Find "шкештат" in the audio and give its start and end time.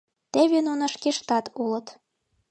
0.93-1.45